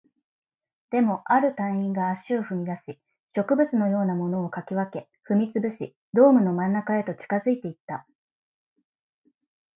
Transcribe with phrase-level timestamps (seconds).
[0.89, 2.99] でも、ある隊員が足を踏み出し、
[3.35, 8.07] 植物のようなものを掻き分け、踏み潰し、ドームの真ん中へと近づいていった